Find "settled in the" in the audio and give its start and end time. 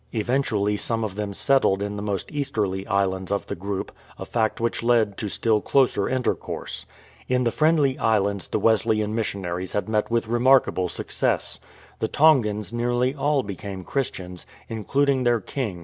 1.31-2.01